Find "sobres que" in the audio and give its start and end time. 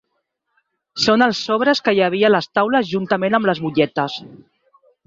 1.49-1.95